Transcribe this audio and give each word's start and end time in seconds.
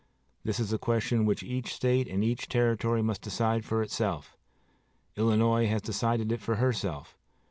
This 0.43 0.59
is 0.59 0.73
a 0.73 0.79
question 0.79 1.27
which 1.27 1.43
each 1.43 1.75
State 1.75 2.07
and 2.07 2.23
each 2.23 2.49
Territory 2.49 3.03
must 3.03 3.21
decide 3.21 3.63
for 3.63 3.83
itself. 3.83 4.35
Illinois 5.15 5.67
has 5.67 5.83
decided 5.83 6.31
it 6.31 6.41
for 6.41 6.55
herself. 6.55 7.15